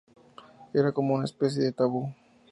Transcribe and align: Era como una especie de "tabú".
Era 0.73 0.91
como 0.93 1.13
una 1.13 1.25
especie 1.25 1.61
de 1.61 1.73
"tabú". 1.73 2.11